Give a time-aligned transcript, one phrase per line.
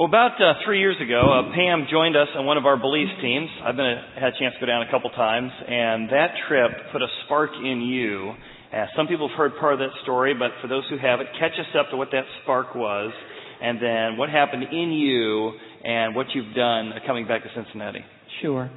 [0.00, 3.12] Well, about uh, three years ago, uh, Pam joined us on one of our Belize
[3.20, 3.50] teams.
[3.62, 6.70] I've been a, had a chance to go down a couple times, and that trip
[6.90, 8.32] put a spark in you.
[8.72, 11.52] Uh, some people have heard part of that story, but for those who haven't, catch
[11.52, 13.12] us up to what that spark was,
[13.60, 15.52] and then what happened in you,
[15.84, 18.00] and what you've done coming back to Cincinnati.
[18.40, 18.70] Sure.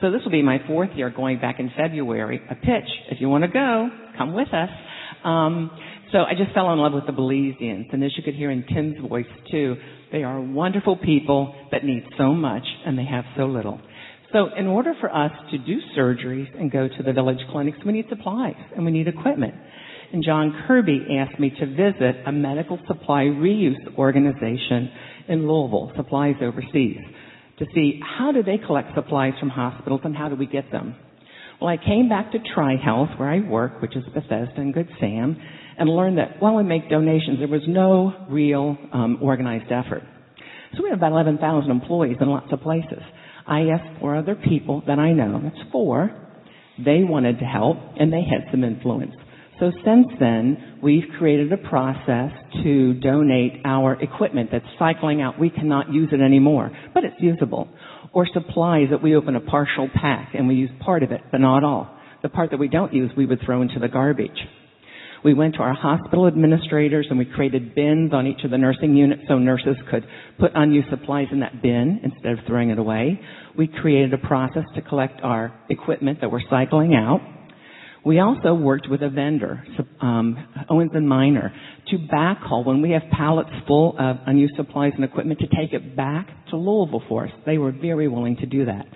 [0.00, 2.40] So this will be my fourth year going back in February.
[2.50, 2.88] A pitch.
[3.10, 4.70] If you want to go, come with us.
[5.22, 5.70] Um,
[6.12, 8.64] so I just fell in love with the Belizeans, and as you could hear in
[8.72, 9.76] Tim's voice too,
[10.12, 13.80] they are wonderful people that need so much and they have so little.
[14.32, 17.92] So in order for us to do surgeries and go to the village clinics, we
[17.92, 19.54] need supplies and we need equipment.
[20.12, 24.90] And John Kirby asked me to visit a medical supply reuse organization
[25.28, 27.00] in Louisville, Supplies Overseas,
[27.58, 30.94] to see how do they collect supplies from hospitals and how do we get them.
[31.60, 35.36] Well, I came back to TriHealth where I work, which is Bethesda and Good Sam,
[35.78, 40.02] and learned that while we make donations, there was no real um, organized effort.
[40.76, 43.02] So we have about 11,000 employees in lots of places.
[43.46, 46.10] I asked four other people that I know, that's four,
[46.78, 49.14] they wanted to help and they had some influence.
[49.58, 52.30] So since then, we've created a process
[52.62, 55.40] to donate our equipment that's cycling out.
[55.40, 57.68] We cannot use it anymore, but it's usable.
[58.12, 61.40] Or supplies that we open a partial pack and we use part of it, but
[61.40, 61.90] not all.
[62.22, 64.36] The part that we don't use, we would throw into the garbage.
[65.26, 68.94] We went to our hospital administrators and we created bins on each of the nursing
[68.94, 70.06] units so nurses could
[70.38, 73.18] put unused supplies in that bin instead of throwing it away.
[73.58, 77.22] We created a process to collect our equipment that we're cycling out.
[78.04, 79.64] We also worked with a vendor,
[80.00, 80.36] um,
[80.70, 81.52] Owens and Minor,
[81.88, 85.96] to backhaul when we have pallets full of unused supplies and equipment to take it
[85.96, 87.32] back to Louisville for us.
[87.44, 88.86] They were very willing to do that.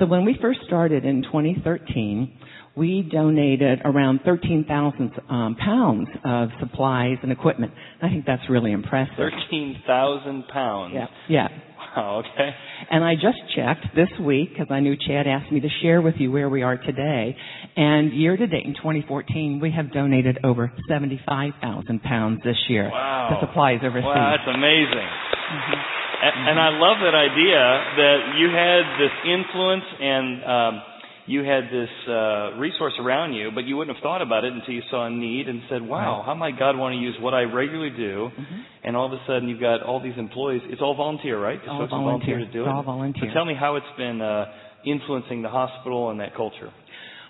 [0.00, 2.38] So when we first started in 2013,
[2.78, 7.72] we donated around 13,000 um, pounds of supplies and equipment.
[8.00, 9.16] I think that's really impressive.
[9.18, 10.94] 13,000 pounds?
[10.94, 11.06] Yeah.
[11.28, 11.48] Yeah.
[11.96, 12.50] Wow, okay.
[12.90, 16.14] And I just checked this week because I knew Chad asked me to share with
[16.18, 17.36] you where we are today.
[17.76, 23.30] And year to date in 2014, we have donated over 75,000 pounds this year wow.
[23.30, 24.04] to supplies overseas.
[24.04, 25.08] Wow, that's amazing.
[25.08, 25.80] Mm-hmm.
[26.18, 27.62] And, and I love that idea
[27.98, 30.82] that you had this influence and um,
[31.28, 34.72] you had this uh, resource around you, but you wouldn't have thought about it until
[34.72, 37.42] you saw a need and said, "Wow, how might God want to use what I
[37.42, 38.60] regularly do?" Mm-hmm.
[38.84, 40.62] And all of a sudden, you've got all these employees.
[40.64, 41.60] It's all volunteer, right?
[41.68, 41.88] All volunteer.
[41.88, 42.72] volunteer to do it's it.
[42.72, 43.28] All volunteer.
[43.28, 44.46] So tell me how it's been uh,
[44.86, 46.72] influencing the hospital and that culture.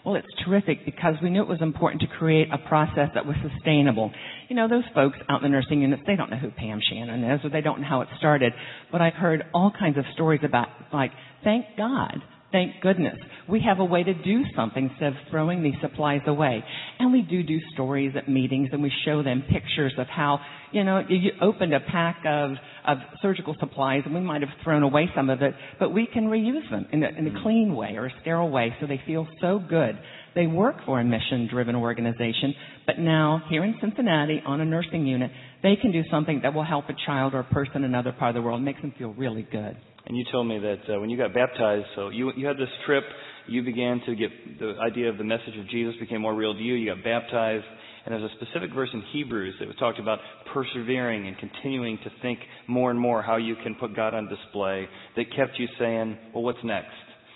[0.06, 3.36] Well, it's terrific because we knew it was important to create a process that was
[3.42, 4.12] sustainable.
[4.48, 7.24] You know, those folks out in the nursing units, they don't know who Pam Shannon
[7.24, 8.52] is or they don't know how it started.
[8.92, 11.10] But I've heard all kinds of stories about, like,
[11.42, 13.18] thank God Thank goodness.
[13.46, 16.64] We have a way to do something instead of throwing these supplies away.
[16.98, 20.40] And we do do stories at meetings and we show them pictures of how,
[20.72, 22.52] you know, you opened a pack of,
[22.86, 26.28] of surgical supplies and we might have thrown away some of it, but we can
[26.28, 27.42] reuse them in a, in a mm.
[27.42, 29.98] clean way or a sterile way so they feel so good.
[30.34, 32.54] They work for a mission driven organization,
[32.86, 35.30] but now here in Cincinnati on a nursing unit,
[35.62, 38.34] they can do something that will help a child or a person in another part
[38.34, 38.62] of the world.
[38.62, 39.76] It makes them feel really good
[40.08, 42.70] and you told me that uh, when you got baptized, so you you had this
[42.86, 43.04] trip,
[43.46, 46.60] you began to get the idea of the message of Jesus became more real to
[46.60, 46.74] you.
[46.74, 47.66] You got baptized,
[48.06, 50.18] and there's a specific verse in Hebrews that was talked about
[50.52, 54.88] persevering and continuing to think more and more how you can put God on display.
[55.16, 56.88] That kept you saying, "Well, what's next?"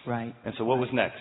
[0.06, 0.34] Right.
[0.46, 1.20] And so, what was next?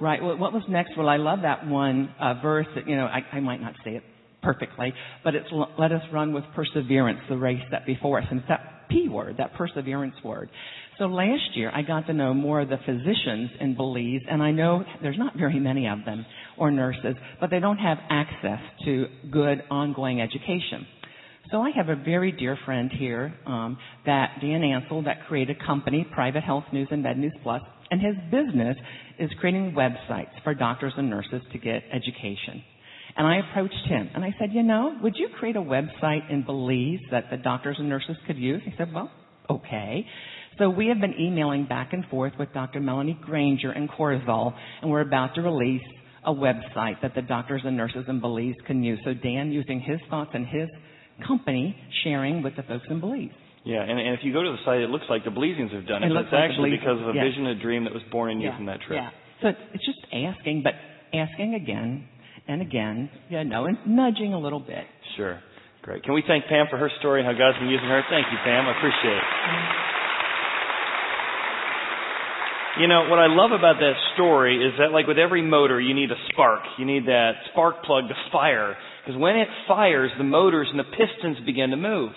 [0.00, 0.22] Right.
[0.22, 0.92] Well, what was next?
[0.96, 3.96] Well, I love that one uh, verse that you know I, I might not say
[3.96, 4.04] it
[4.44, 4.92] perfectly,
[5.24, 8.26] but it's let us run with perseverance the race that before us.
[8.30, 10.50] And it's that P word, that perseverance word.
[10.98, 14.52] So last year I got to know more of the physicians in Belize, and I
[14.52, 16.24] know there's not very many of them,
[16.56, 20.86] or nurses, but they don't have access to good ongoing education.
[21.50, 25.66] So I have a very dear friend here, um, that Dan Ansel, that created a
[25.66, 28.76] company, Private Health News and Med News Plus, and his business
[29.18, 32.62] is creating websites for doctors and nurses to get education.
[33.16, 36.44] And I approached him and I said, you know, would you create a website in
[36.44, 38.62] Belize that the doctors and nurses could use?
[38.64, 39.10] He said, well,
[39.48, 40.06] okay.
[40.58, 42.80] So we have been emailing back and forth with Dr.
[42.80, 45.82] Melanie Granger in Corozal, and we're about to release
[46.24, 48.98] a website that the doctors and nurses in Belize can use.
[49.04, 50.68] So Dan using his thoughts and his
[51.26, 53.30] company sharing with the folks in Belize.
[53.64, 55.86] Yeah, and, and if you go to the site, it looks like the Belizeans have
[55.86, 56.12] done it.
[56.12, 57.24] it it's like actually because of a yeah.
[57.24, 58.56] vision, a dream that was born in you yeah.
[58.56, 59.00] from that trip.
[59.00, 59.10] Yeah.
[59.42, 60.74] So it's just asking, but
[61.16, 62.06] asking again
[62.46, 64.84] and again, you know, and nudging a little bit.
[65.16, 65.40] Sure.
[65.82, 66.02] Great.
[66.04, 68.02] Can we thank Pam for her story and how God's been using her?
[68.08, 68.66] Thank you, Pam.
[68.66, 69.93] I appreciate it.
[72.80, 75.94] You know, what I love about that story is that like with every motor, you
[75.94, 76.60] need a spark.
[76.76, 78.76] You need that spark plug to fire.
[79.04, 82.10] Because when it fires, the motors and the pistons begin to move.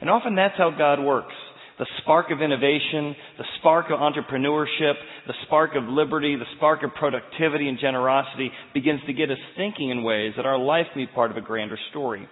[0.00, 1.34] And often that's how God works.
[1.78, 4.94] the spark of innovation, the spark of entrepreneurship,
[5.26, 9.88] the spark of liberty, the spark of productivity and generosity begins to get us thinking
[9.88, 12.28] in ways that our life can be part of a grander story.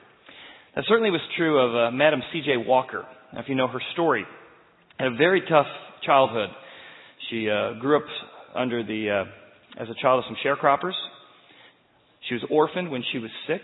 [0.76, 2.58] That certainly was true of uh, Madam C.J.
[2.66, 3.06] Walker.
[3.32, 4.26] Now, if you know her story,
[4.98, 5.66] had a very tough
[6.04, 6.50] childhood.
[7.30, 8.06] She uh, grew up
[8.54, 10.94] under the uh, as a child of some sharecroppers.
[12.28, 13.62] She was orphaned when she was six.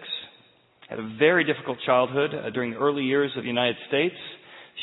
[0.88, 4.14] Had a very difficult childhood uh, during the early years of the United States.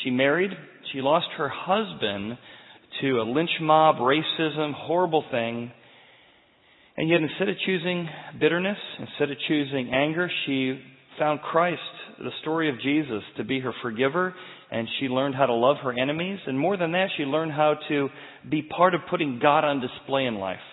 [0.02, 0.50] She married.
[0.92, 2.36] She lost her husband
[3.00, 5.70] to a lynch mob, racism, horrible thing.
[6.96, 8.08] And yet, instead of choosing
[8.40, 10.80] bitterness, instead of choosing anger, she
[11.18, 11.80] found Christ,
[12.18, 14.34] the story of Jesus, to be her forgiver,
[14.72, 16.38] and she learned how to love her enemies.
[16.46, 18.08] And more than that, she learned how to
[18.48, 20.64] be part of putting God on display in life.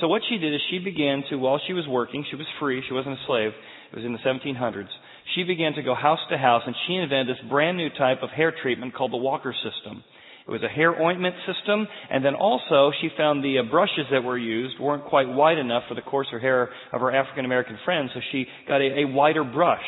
[0.00, 2.82] So what she did is she began to, while she was working, she was free,
[2.86, 3.52] she wasn't a slave,
[3.92, 4.88] it was in the 1700s,
[5.34, 8.30] she began to go house to house and she invented this brand new type of
[8.30, 10.02] hair treatment called the Walker system.
[10.46, 14.24] It was a hair ointment system, and then also she found the uh, brushes that
[14.24, 18.10] were used weren't quite wide enough for the coarser hair of her African American friends,
[18.14, 19.84] so she got a, a wider brush.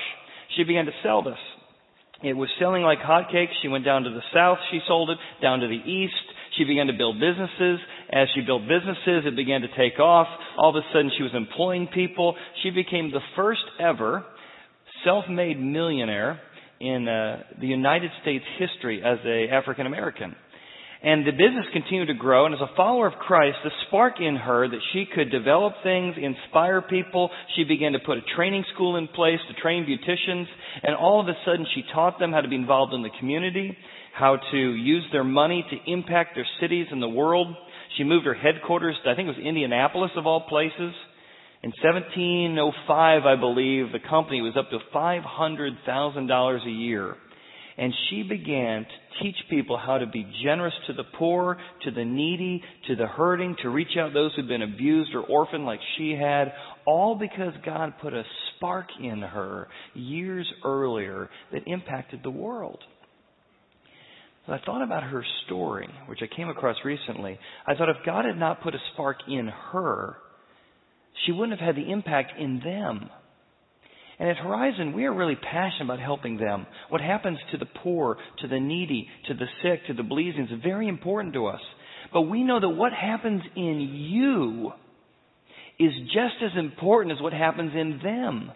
[0.58, 1.38] She began to sell this.
[2.22, 3.52] It was selling like hotcakes.
[3.62, 6.14] She went down to the south, she sold it, down to the east.
[6.58, 7.80] She began to build businesses.
[8.12, 10.26] As she built businesses, it began to take off.
[10.58, 12.36] All of a sudden, she was employing people.
[12.62, 14.24] She became the first ever
[15.04, 16.40] self-made millionaire
[16.80, 20.34] in uh, the United States history as a African American.
[21.02, 24.36] And the business continued to grow, and as a follower of Christ, the spark in
[24.36, 28.96] her that she could develop things, inspire people, she began to put a training school
[28.96, 30.44] in place to train beauticians,
[30.82, 33.74] and all of a sudden she taught them how to be involved in the community,
[34.14, 37.48] how to use their money to impact their cities and the world.
[37.96, 40.92] She moved her headquarters to, I think it was Indianapolis of all places.
[41.62, 47.16] In 1705, I believe, the company was up to $500,000 a year.
[47.78, 48.84] And she began
[49.22, 53.56] teach people how to be generous to the poor, to the needy, to the hurting,
[53.62, 56.52] to reach out those who've been abused or orphaned like she had,
[56.86, 58.22] all because God put a
[58.56, 62.78] spark in her years earlier that impacted the world.
[64.46, 67.38] So I thought about her story, which I came across recently.
[67.66, 70.16] I thought if God had not put a spark in her,
[71.24, 73.10] she wouldn't have had the impact in them.
[74.20, 76.66] And at Horizon, we are really passionate about helping them.
[76.90, 80.62] What happens to the poor, to the needy, to the sick, to the bleeding is
[80.62, 81.60] very important to us.
[82.12, 84.72] But we know that what happens in you
[85.78, 88.52] is just as important as what happens in them.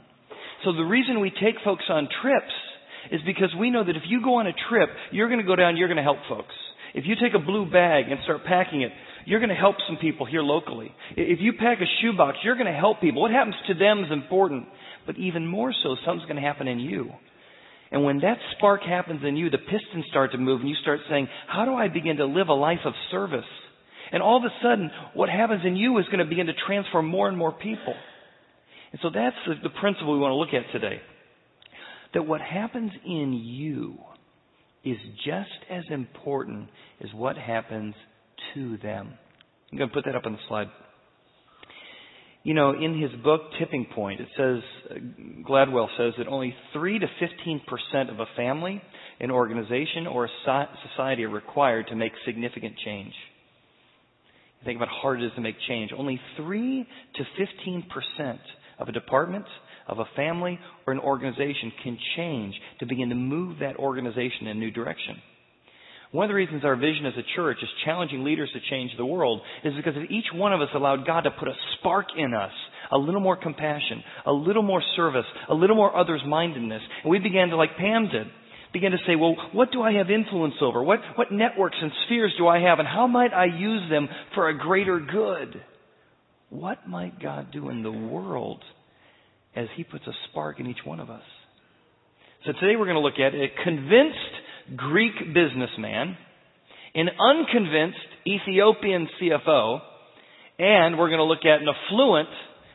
[0.65, 2.53] So the reason we take folks on trips
[3.11, 5.57] is because we know that if you go on a trip, you're going to go
[5.57, 6.55] down, you're going to help folks.
[6.95, 8.93] If you take a blue bag and start packing it,
[9.25, 10.93] you're going to help some people here locally.
[11.17, 13.23] If you pack a shoebox, you're going to help people.
[13.23, 14.67] What happens to them is important.
[15.07, 17.11] But even more so, something's going to happen in you.
[17.91, 21.01] And when that spark happens in you, the pistons start to move and you start
[21.09, 23.45] saying, how do I begin to live a life of service?
[24.11, 27.07] And all of a sudden, what happens in you is going to begin to transform
[27.07, 27.95] more and more people.
[28.93, 31.01] And so that's the, principle we want to look at today.
[32.15, 33.97] That what happens in you
[34.85, 36.69] is just as important
[37.03, 37.95] as what happens
[38.55, 39.15] to them.
[39.73, 40.69] I'm going to put that up on the slide.
[42.45, 44.63] You know, in his book Tipping Point, it says
[45.49, 48.83] Gladwell says that only 3 to 15% of a family,
[49.19, 53.15] an organization, or a society are required to make significant change.
[54.63, 55.91] Think about how hard it is to make change.
[55.97, 57.25] Only 3 to
[58.21, 58.39] 15%
[58.79, 59.47] of a department,
[59.89, 64.49] of a family, or an organization can change to begin to move that organization in
[64.49, 65.17] a new direction.
[66.15, 69.05] One of the reasons our vision as a church is challenging leaders to change the
[69.05, 72.33] world is because if each one of us allowed God to put a spark in
[72.33, 72.53] us,
[72.93, 77.19] a little more compassion, a little more service, a little more others mindedness, and we
[77.19, 78.29] began to, like Pam did,
[78.73, 80.85] begin to say, well, what do I have influence over?
[80.85, 84.49] What, what networks and spheres do I have, and how might I use them for
[84.49, 85.61] a greater good?
[86.49, 88.63] What might God do in the world
[89.57, 91.25] as He puts a spark in each one of us?
[92.47, 94.44] So today we're going to look at a convinced
[94.77, 96.17] Greek businessman,
[96.95, 99.81] an unconvinced Ethiopian CFO,
[100.59, 102.29] and we're going to look at an affluent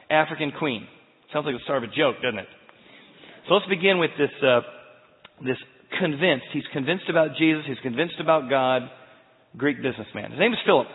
[0.10, 0.88] African queen.
[1.34, 2.48] Sounds like the start of a joke, doesn't it?
[3.48, 4.62] So let's begin with this, uh,
[5.44, 5.58] this
[6.00, 6.46] convinced.
[6.54, 7.64] He's convinced about Jesus.
[7.68, 8.84] He's convinced about God.
[9.58, 10.32] Greek businessman.
[10.32, 10.88] His name is Philip.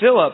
[0.00, 0.32] Philip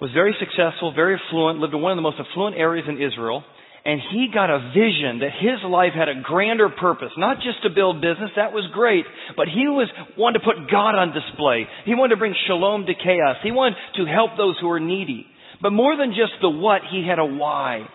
[0.00, 3.44] was very successful, very affluent, lived in one of the most affluent areas in Israel
[3.84, 7.70] and he got a vision that his life had a grander purpose, not just to
[7.70, 9.04] build business, that was great,
[9.36, 11.68] but he was wanted to put God on display.
[11.84, 13.36] He wanted to bring shalom to chaos.
[13.42, 15.26] He wanted to help those who were needy.
[15.60, 17.86] But more than just the what, he had a why.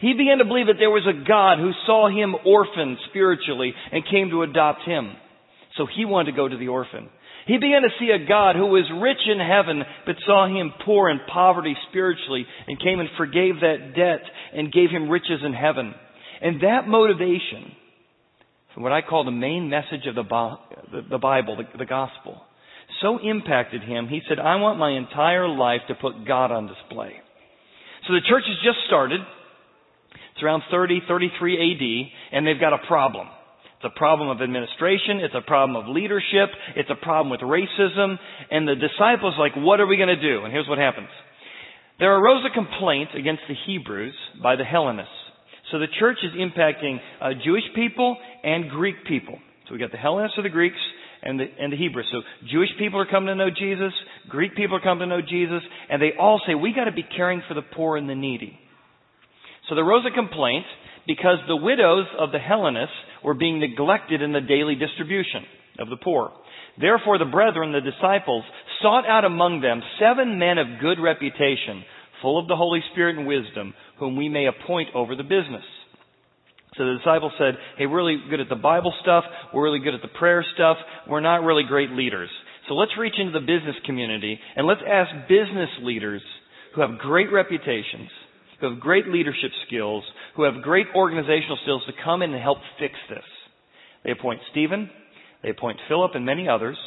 [0.00, 4.04] He began to believe that there was a God who saw him orphaned spiritually and
[4.04, 5.12] came to adopt him.
[5.78, 7.08] So he wanted to go to the orphan.
[7.46, 11.10] He began to see a God who was rich in heaven, but saw him poor
[11.10, 14.22] in poverty spiritually, and came and forgave that debt
[14.54, 15.94] and gave him riches in heaven.
[16.40, 17.72] And that motivation,
[18.74, 20.22] from what I call the main message of the,
[21.18, 22.42] Bible, the gospel,
[23.00, 27.14] so impacted him, he said, I want my entire life to put God on display.
[28.06, 29.20] So the church has just started.
[30.34, 33.28] It's around 30, 33 AD, and they've got a problem.
[33.82, 35.18] It's a problem of administration.
[35.26, 36.54] It's a problem of leadership.
[36.76, 38.14] It's a problem with racism.
[38.48, 40.44] And the disciples like, what are we going to do?
[40.44, 41.08] And here's what happens.
[41.98, 45.10] There arose a complaint against the Hebrews by the Hellenists.
[45.72, 49.38] So the church is impacting uh, Jewish people and Greek people.
[49.66, 50.78] So we got the Hellenists or the Greeks
[51.24, 52.06] and the, and the Hebrews.
[52.12, 53.92] So Jewish people are coming to know Jesus,
[54.28, 57.04] Greek people are coming to know Jesus, and they all say, we got to be
[57.16, 58.58] caring for the poor and the needy.
[59.68, 60.66] So there arose a complaint
[61.06, 62.94] because the widows of the Hellenists
[63.24, 65.44] were being neglected in the daily distribution
[65.78, 66.32] of the poor.
[66.80, 68.44] Therefore the brethren, the disciples,
[68.80, 71.84] sought out among them seven men of good reputation,
[72.20, 75.64] full of the Holy Spirit and wisdom, whom we may appoint over the business.
[76.76, 79.24] So the disciples said, hey, we're really good at the Bible stuff.
[79.52, 80.78] We're really good at the prayer stuff.
[81.06, 82.30] We're not really great leaders.
[82.68, 86.22] So let's reach into the business community and let's ask business leaders
[86.74, 88.08] who have great reputations
[88.62, 90.04] who have great leadership skills,
[90.36, 93.24] who have great organizational skills to come in and help fix this.
[94.04, 94.88] They appoint Stephen,
[95.42, 96.78] they appoint Philip and many others,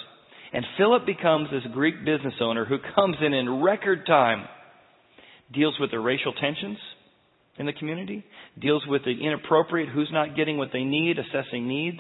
[0.54, 4.46] and Philip becomes this Greek business owner who comes in in record time,
[5.54, 6.78] deals with the racial tensions
[7.60, 8.24] in the community,
[8.58, 12.00] deals with the inappropriate, who's not getting what they need, assessing needs.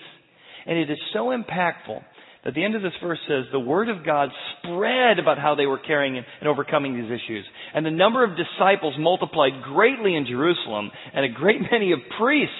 [0.65, 2.01] And it is so impactful
[2.45, 4.29] at the end of this verse says, the word of God
[4.61, 7.43] spread about how they were carrying and overcoming these issues.
[7.73, 12.53] And the number of disciples multiplied greatly in Jerusalem, and a great many of priests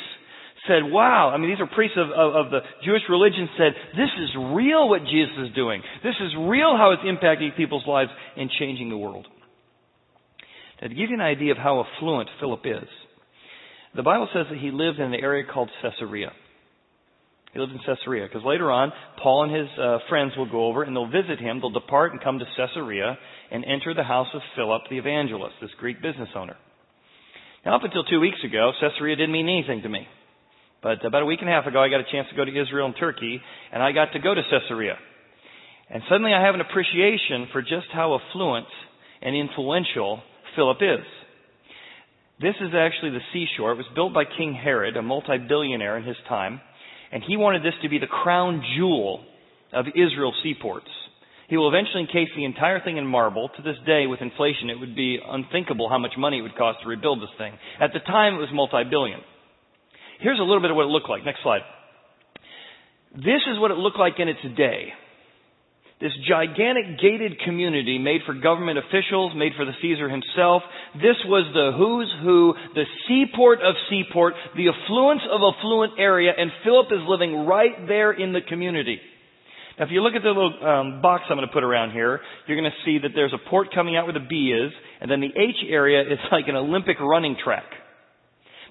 [0.67, 4.09] said, wow, I mean, these are priests of, of, of the Jewish religion said, this
[4.19, 5.83] is real what Jesus is doing.
[6.03, 9.27] This is real how it's impacting people's lives and changing the world.
[10.81, 12.89] Now, to give you an idea of how affluent Philip is,
[13.95, 16.31] the Bible says that he lived in an area called Caesarea.
[17.55, 18.91] He lived in Caesarea because later on,
[19.23, 21.61] Paul and his uh, friends will go over and they'll visit him.
[21.61, 23.17] They'll depart and come to Caesarea
[23.49, 26.57] and enter the house of Philip the evangelist, this Greek business owner.
[27.65, 30.05] Now, up until two weeks ago, Caesarea didn't mean anything to me.
[30.83, 32.51] But about a week and a half ago, I got a chance to go to
[32.51, 33.39] Israel and Turkey,
[33.71, 34.97] and I got to go to Caesarea.
[35.89, 38.67] And suddenly I have an appreciation for just how affluent
[39.21, 40.19] and influential
[40.57, 41.05] Philip is.
[42.41, 43.71] This is actually the seashore.
[43.71, 46.59] It was built by King Herod, a multi-billionaire in his time
[47.11, 49.23] and he wanted this to be the crown jewel
[49.73, 50.89] of Israel's seaports.
[51.47, 53.49] He will eventually encase the entire thing in marble.
[53.55, 56.79] To this day, with inflation, it would be unthinkable how much money it would cost
[56.81, 57.53] to rebuild this thing.
[57.79, 59.19] At the time, it was multi-billion.
[60.19, 61.23] Here's a little bit of what it looked like.
[61.23, 61.61] Next slide.
[63.15, 64.93] This is what it looked like in its day
[66.01, 70.61] this gigantic gated community made for government officials, made for the Caesar himself.
[70.95, 76.51] This was the who's who, the seaport of seaport, the affluence of affluent area, and
[76.65, 78.99] Philip is living right there in the community.
[79.79, 82.19] Now, if you look at the little um, box I'm going to put around here,
[82.47, 85.09] you're going to see that there's a port coming out where the B is, and
[85.09, 87.65] then the H area is like an Olympic running track.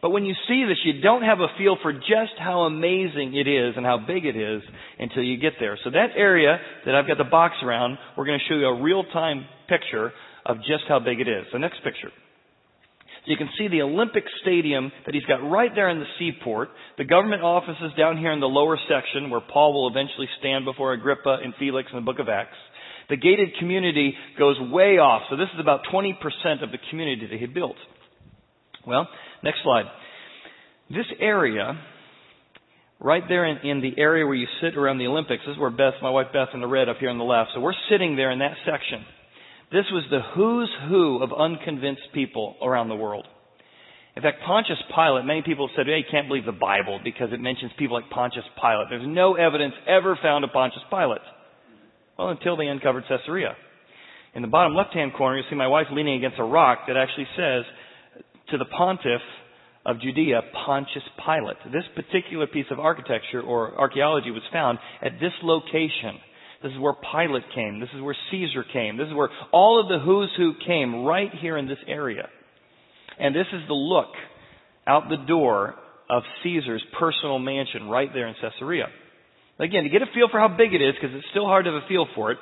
[0.04, 3.49] But when you see this, you don't have a feel for just how amazing it
[3.49, 4.61] is and how big it is
[4.99, 5.78] until you get there.
[5.82, 8.82] So that area that I've got the box around, we're going to show you a
[8.82, 10.12] real-time picture
[10.44, 11.46] of just how big it is.
[11.54, 12.11] The next picture.
[12.12, 16.68] So you can see the Olympic Stadium that he's got right there in the seaport.
[16.99, 20.92] The government offices down here in the lower section where Paul will eventually stand before
[20.92, 22.58] Agrippa and Felix in the book of Acts.
[23.08, 25.23] The gated community goes way off.
[25.30, 26.12] So this is about 20%
[26.62, 27.76] of the community that he built.
[28.87, 29.09] Well,
[29.43, 29.87] next slide.
[30.91, 31.81] This area,
[33.00, 35.71] right there in, in, the area where you sit around the Olympics, this is where
[35.71, 37.50] Beth, my wife Beth in the red up here on the left.
[37.55, 39.05] So we're sitting there in that section.
[39.73, 43.26] This was the who's who of unconvinced people around the world.
[44.17, 47.41] In fact, Pontius Pilate, many people said, hey, you can't believe the Bible because it
[47.41, 48.87] mentions people like Pontius Pilate.
[48.88, 51.25] There's no evidence ever found of Pontius Pilate.
[52.17, 53.57] Well, until they uncovered Caesarea.
[54.35, 57.26] In the bottom left-hand corner, you see my wife leaning against a rock that actually
[57.37, 57.64] says,
[58.51, 59.23] to the pontiff
[59.87, 61.57] of Judea, Pontius Pilate.
[61.73, 66.19] This particular piece of architecture or archaeology was found at this location.
[66.63, 67.81] This is where Pilate came.
[67.81, 68.97] This is where Caesar came.
[68.97, 72.29] This is where all of the who's who came right here in this area.
[73.19, 74.13] And this is the look
[74.87, 75.75] out the door
[76.09, 78.87] of Caesar's personal mansion right there in Caesarea.
[79.59, 81.73] Again, to get a feel for how big it is, because it's still hard to
[81.73, 82.39] have a feel for it,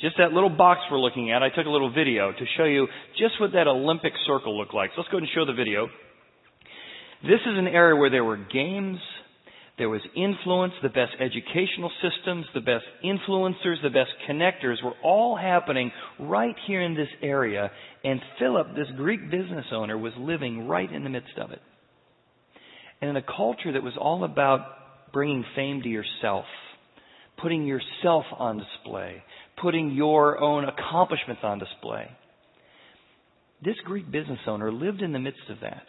[0.00, 2.88] just that little box we're looking at, I took a little video to show you
[3.18, 4.90] just what that Olympic circle looked like.
[4.94, 5.88] So let's go ahead and show the video.
[7.22, 8.98] This is an area where there were games,
[9.76, 15.36] there was influence, the best educational systems, the best influencers, the best connectors were all
[15.36, 17.70] happening right here in this area.
[18.02, 21.60] And Philip, this Greek business owner, was living right in the midst of it.
[23.02, 26.44] And in a culture that was all about bringing fame to yourself,
[27.40, 29.22] putting yourself on display,
[29.60, 32.08] putting your own accomplishments on display.
[33.64, 35.84] This Greek business owner lived in the midst of that.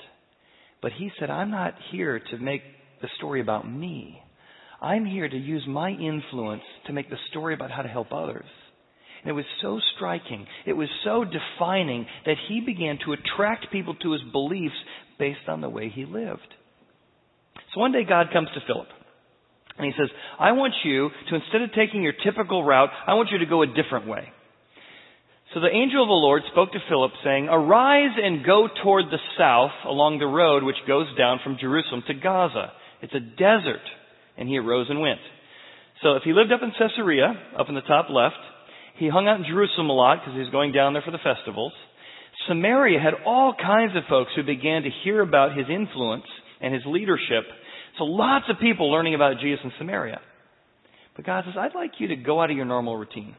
[0.82, 2.64] But he said, I'm not here to make
[3.02, 4.20] the story about me.
[4.82, 8.46] I'm here to use my influence to make the story about how to help others.
[9.22, 13.94] And it was so striking, it was so defining that he began to attract people
[13.96, 14.76] to his beliefs
[15.20, 16.42] based on the way he lived.
[17.74, 18.88] So one day God comes to Philip.
[19.82, 23.30] And he says, I want you to, instead of taking your typical route, I want
[23.32, 24.30] you to go a different way.
[25.56, 29.18] So the angel of the Lord spoke to Philip, saying, Arise and go toward the
[29.40, 32.72] south along the road which goes down from Jerusalem to Gaza.
[33.02, 33.82] It's a desert.
[34.38, 35.20] And he arose and went.
[36.04, 38.40] So if he lived up in Caesarea, up in the top left,
[38.98, 41.26] he hung out in Jerusalem a lot because he was going down there for the
[41.26, 41.74] festivals.
[42.48, 46.26] Samaria had all kinds of folks who began to hear about his influence
[46.62, 47.50] and his leadership.
[48.02, 50.20] So lots of people learning about Jesus in Samaria.
[51.16, 53.36] But God says, I'd like you to go out of your normal routine.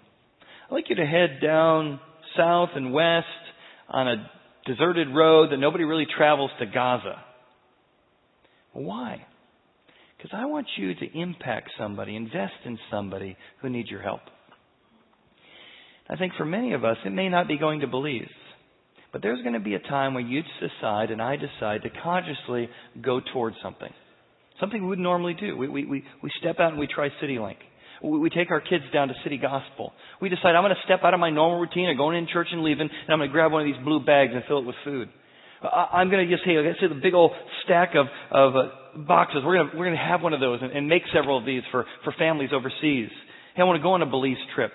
[0.70, 1.98] I'd like you to head down
[2.36, 3.26] south and west
[3.88, 4.30] on a
[4.64, 7.16] deserted road that nobody really travels to Gaza.
[8.72, 9.26] Why?
[10.16, 14.20] Because I want you to impact somebody, invest in somebody who needs your help.
[16.08, 18.28] I think for many of us, it may not be going to Belize.
[19.12, 22.68] But there's going to be a time where you decide and I decide to consciously
[23.02, 23.90] go towards something.
[24.62, 25.56] Something we would normally do.
[25.56, 27.56] We, we, we, we step out and we try CityLink.
[28.00, 29.92] We, we take our kids down to City Gospel.
[30.20, 32.46] We decide I'm going to step out of my normal routine of going in church
[32.52, 34.64] and leaving, and I'm going to grab one of these blue bags and fill it
[34.64, 35.08] with food.
[35.64, 37.32] I'm going to just hey, let's say the big old
[37.64, 39.42] stack of of uh, boxes.
[39.44, 41.44] We're going to we're going to have one of those and, and make several of
[41.44, 43.10] these for for families overseas.
[43.54, 44.70] Hey, I want to go on a Belize trip.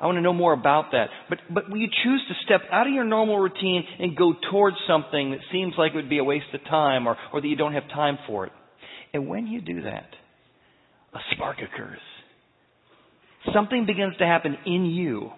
[0.00, 1.10] I want to know more about that.
[1.28, 4.76] But but will you choose to step out of your normal routine and go towards
[4.86, 7.56] something that seems like it would be a waste of time or or that you
[7.56, 8.52] don't have time for it?
[9.12, 10.08] And when you do that,
[11.14, 12.00] a spark occurs.
[13.54, 15.32] Something begins to happen in you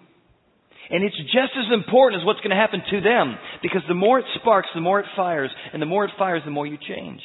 [0.89, 4.19] and it's just as important as what's going to happen to them because the more
[4.19, 7.21] it sparks, the more it fires, and the more it fires, the more you change.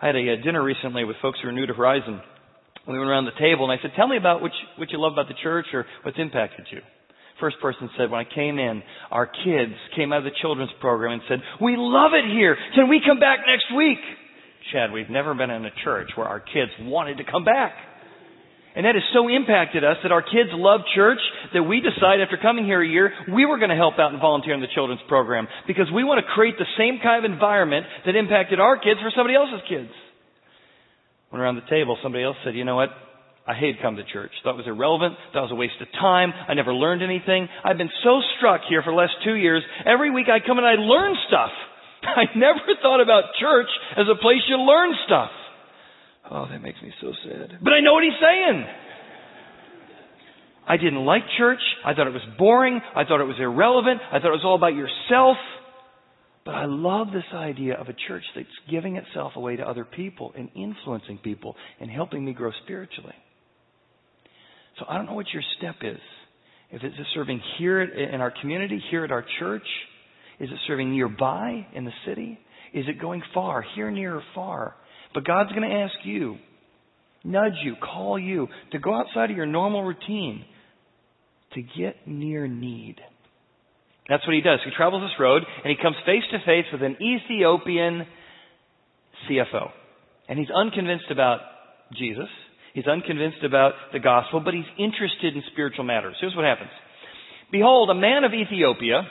[0.00, 2.20] I had a, a dinner recently with folks who are new to Horizon.
[2.86, 5.00] We went around the table and I said, tell me about what you, what you
[5.00, 6.80] love about the church or what's impacted you.
[7.40, 11.12] First person said, when I came in, our kids came out of the children's program
[11.12, 12.56] and said, we love it here.
[12.74, 13.98] Can we come back next week?
[14.72, 17.72] Chad, we've never been in a church where our kids wanted to come back.
[18.74, 21.20] And that has so impacted us that our kids love church
[21.52, 24.20] that we decided after coming here a year, we were going to help out and
[24.20, 27.84] volunteer in the children's program because we want to create the same kind of environment
[28.06, 29.92] that impacted our kids for somebody else's kids.
[31.28, 32.88] When around the table, somebody else said, you know what?
[33.46, 34.30] I hated coming to church.
[34.42, 35.20] Thought it was irrelevant.
[35.32, 36.32] Thought it was a waste of time.
[36.32, 37.48] I never learned anything.
[37.64, 39.62] I've been so struck here for the last two years.
[39.84, 41.50] Every week I come and I learn stuff.
[42.16, 45.30] I never thought about church as a place you learn stuff.
[46.30, 47.58] Oh, that makes me so sad.
[47.62, 48.64] But I know what he's saying.
[50.66, 51.60] I didn't like church.
[51.84, 52.80] I thought it was boring.
[52.94, 54.00] I thought it was irrelevant.
[54.10, 55.36] I thought it was all about yourself.
[56.44, 60.32] But I love this idea of a church that's giving itself away to other people
[60.36, 63.14] and influencing people and helping me grow spiritually.
[64.78, 66.00] So I don't know what your step is.
[66.70, 69.66] If it's just serving here in our community, here at our church,
[70.42, 72.38] is it serving nearby in the city?
[72.74, 74.74] Is it going far, here, near, or far?
[75.14, 76.36] But God's going to ask you,
[77.22, 80.44] nudge you, call you to go outside of your normal routine
[81.54, 82.96] to get near need.
[84.08, 84.58] That's what he does.
[84.64, 88.04] He travels this road and he comes face to face with an Ethiopian
[89.30, 89.70] CFO.
[90.28, 91.40] And he's unconvinced about
[91.96, 92.28] Jesus.
[92.74, 96.16] He's unconvinced about the gospel, but he's interested in spiritual matters.
[96.20, 96.70] Here's what happens.
[97.52, 99.02] Behold, a man of Ethiopia,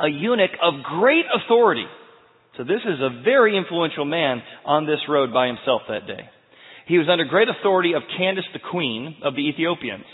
[0.00, 1.86] a eunuch of great authority,
[2.56, 6.28] so this is a very influential man on this road by himself that day.
[6.86, 10.06] He was under great authority of Candace the queen of the Ethiopians,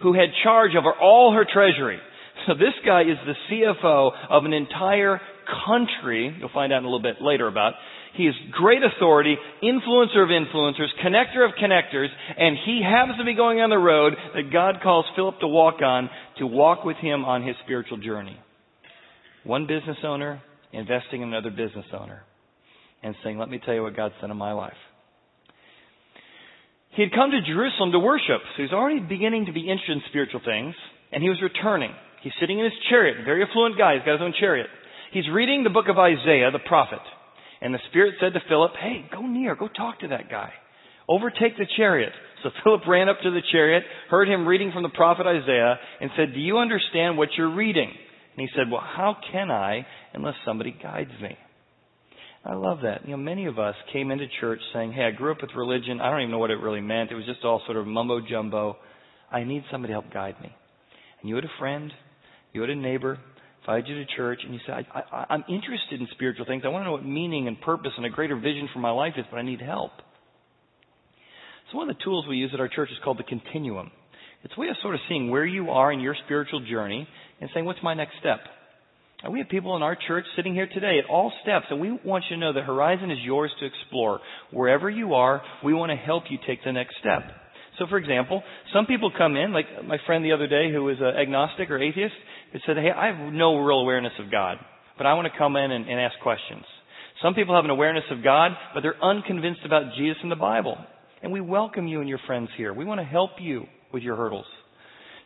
[0.00, 1.98] who had charge over all her treasury.
[2.46, 5.20] So this guy is the CFO of an entire
[5.66, 7.74] country, you'll find out in a little bit later about.
[8.14, 13.34] He is great authority, influencer of influencers, connector of connectors, and he happens to be
[13.34, 17.24] going on the road that God calls Philip to walk on, to walk with him
[17.24, 18.36] on his spiritual journey.
[19.44, 22.22] One business owner, investing in another business owner
[23.02, 24.76] and saying, Let me tell you what God's done in my life.
[26.90, 30.02] He had come to Jerusalem to worship, so he's already beginning to be interested in
[30.10, 30.74] spiritual things,
[31.12, 31.92] and he was returning.
[32.22, 34.66] He's sitting in his chariot, very affluent guy, he's got his own chariot.
[35.12, 37.00] He's reading the book of Isaiah, the prophet,
[37.60, 40.52] and the Spirit said to Philip, Hey, go near, go talk to that guy.
[41.08, 42.12] overtake the chariot.
[42.42, 46.10] So Philip ran up to the chariot, heard him reading from the prophet Isaiah, and
[46.16, 47.92] said, Do you understand what you're reading?
[48.36, 51.36] And he said, Well, how can I unless somebody guides me?
[52.44, 53.04] I love that.
[53.04, 56.00] You know, many of us came into church saying, Hey, I grew up with religion.
[56.00, 57.10] I don't even know what it really meant.
[57.10, 58.76] It was just all sort of mumbo jumbo.
[59.30, 60.52] I need somebody to help guide me.
[61.20, 61.92] And you had a friend,
[62.52, 63.18] you had a neighbor,
[63.60, 66.62] invited you to church, and you said, I, I, I'm interested in spiritual things.
[66.64, 69.12] I want to know what meaning and purpose and a greater vision for my life
[69.16, 69.92] is, but I need help.
[71.70, 73.90] So one of the tools we use at our church is called the continuum.
[74.42, 77.06] It's a way of sort of seeing where you are in your spiritual journey
[77.40, 78.40] and saying, what's my next step?
[79.22, 81.98] And we have people in our church sitting here today at all steps, and we
[82.04, 84.20] want you to know the horizon is yours to explore.
[84.50, 87.22] Wherever you are, we want to help you take the next step.
[87.78, 90.96] So, for example, some people come in, like my friend the other day who was
[91.00, 92.14] agnostic or atheist,
[92.52, 94.56] who said, Hey, I have no real awareness of God,
[94.96, 96.64] but I want to come in and, and ask questions.
[97.22, 100.76] Some people have an awareness of God, but they're unconvinced about Jesus and the Bible.
[101.22, 102.72] And we welcome you and your friends here.
[102.72, 104.46] We want to help you with your hurdles.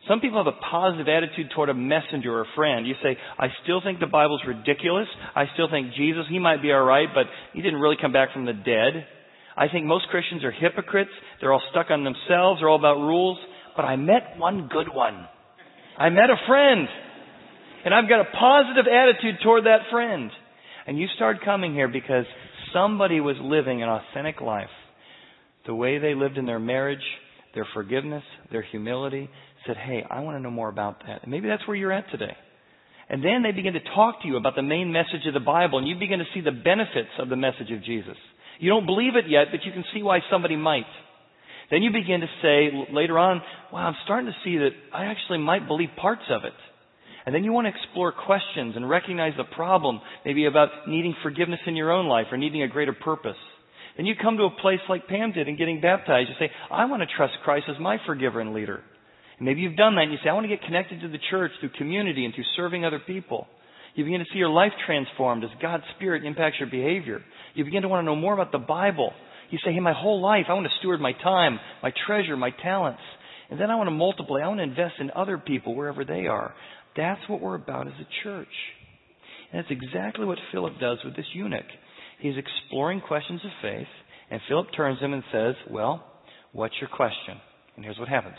[0.07, 2.85] Some people have a positive attitude toward a messenger or a friend.
[2.85, 5.07] You say, I still think the Bible's ridiculous.
[5.35, 8.45] I still think Jesus, he might be alright, but he didn't really come back from
[8.45, 9.07] the dead.
[9.57, 11.09] I think most Christians are hypocrites.
[11.41, 12.59] They're all stuck on themselves.
[12.59, 13.39] They're all about rules.
[13.75, 15.27] But I met one good one.
[15.97, 16.87] I met a friend.
[17.83, 20.29] And I've got a positive attitude toward that friend.
[20.85, 22.25] And you start coming here because
[22.73, 24.69] somebody was living an authentic life.
[25.65, 27.03] The way they lived in their marriage,
[27.55, 29.29] their forgiveness, their humility,
[29.65, 31.23] said, Hey, I want to know more about that.
[31.23, 32.35] And maybe that's where you're at today.
[33.09, 35.77] And then they begin to talk to you about the main message of the Bible,
[35.77, 38.17] and you begin to see the benefits of the message of Jesus.
[38.59, 40.89] You don't believe it yet, but you can see why somebody might.
[41.69, 45.39] Then you begin to say later on, wow, I'm starting to see that I actually
[45.39, 46.53] might believe parts of it.
[47.25, 51.59] And then you want to explore questions and recognize the problem, maybe about needing forgiveness
[51.65, 53.37] in your own life or needing a greater purpose.
[53.97, 56.29] Then you come to a place like Pam did in getting baptized.
[56.29, 58.83] You say, I want to trust Christ as my forgiver and leader.
[59.37, 61.19] And maybe you've done that and you say, I want to get connected to the
[61.29, 63.47] church through community and through serving other people.
[63.95, 67.21] You begin to see your life transformed as God's Spirit impacts your behavior.
[67.53, 69.11] You begin to want to know more about the Bible.
[69.49, 72.51] You say, hey, my whole life, I want to steward my time, my treasure, my
[72.63, 73.01] talents.
[73.49, 74.41] And then I want to multiply.
[74.41, 76.53] I want to invest in other people wherever they are.
[76.97, 78.47] That's what we're about as a church.
[79.51, 81.65] And that's exactly what Philip does with this eunuch.
[82.19, 83.87] He's exploring questions of faith,
[84.31, 86.03] and Philip turns him and says, Well,
[86.53, 87.39] what's your question?
[87.75, 88.37] And here's what happens.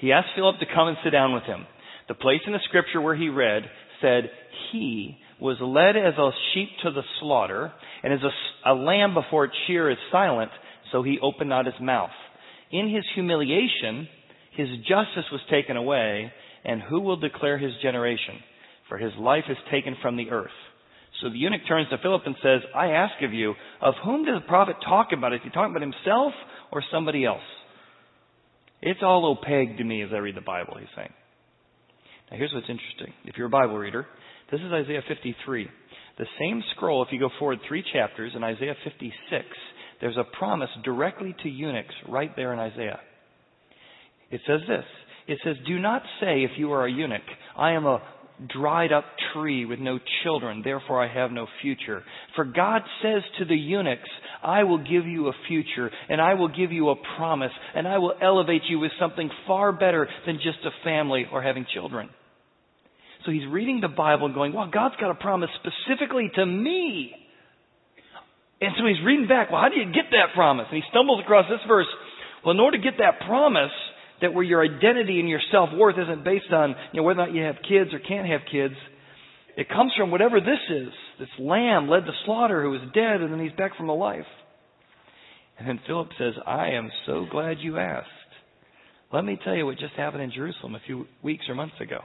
[0.00, 1.66] He asked Philip to come and sit down with him.
[2.08, 3.64] The place in the scripture where he read
[4.00, 4.30] said,
[4.72, 9.44] He was led as a sheep to the slaughter, and as a, a lamb before
[9.44, 10.50] its shear is silent,
[10.90, 12.10] so he opened not his mouth.
[12.72, 14.08] In his humiliation,
[14.56, 16.32] his justice was taken away,
[16.64, 18.36] and who will declare his generation?
[18.88, 20.50] For his life is taken from the earth.
[21.20, 24.40] So the eunuch turns to Philip and says, I ask of you, of whom does
[24.40, 25.34] the prophet talk about?
[25.34, 26.32] Is he talking about himself
[26.72, 27.42] or somebody else?
[28.82, 31.12] It's all opaque to me as I read the Bible, he's saying.
[32.30, 33.12] Now here's what's interesting.
[33.24, 34.06] If you're a Bible reader,
[34.50, 35.68] this is Isaiah 53.
[36.18, 39.44] The same scroll, if you go forward three chapters in Isaiah 56,
[40.00, 43.00] there's a promise directly to eunuchs right there in Isaiah.
[44.30, 44.84] It says this.
[45.28, 47.22] It says, Do not say if you are a eunuch,
[47.56, 48.02] I am a
[48.48, 52.02] dried up tree with no children, therefore I have no future.
[52.36, 54.08] For God says to the eunuchs,
[54.42, 57.98] I will give you a future, and I will give you a promise, and I
[57.98, 62.08] will elevate you with something far better than just a family or having children.
[63.26, 67.12] So he's reading the Bible and going, well, God's got a promise specifically to me.
[68.62, 70.66] And so he's reading back, well, how do you get that promise?
[70.70, 71.86] And he stumbles across this verse.
[72.44, 73.72] Well, in order to get that promise,
[74.20, 77.34] that where your identity and your self-worth isn't based on, you know, whether or not
[77.34, 78.74] you have kids or can't have kids,
[79.56, 80.92] it comes from whatever this is.
[81.18, 84.26] This lamb led to slaughter who was dead and then he's back from the life.
[85.58, 88.08] And then Philip says, I am so glad you asked.
[89.12, 91.98] Let me tell you what just happened in Jerusalem a few weeks or months ago.